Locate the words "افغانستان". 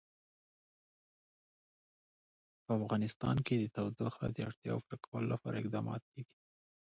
2.79-3.37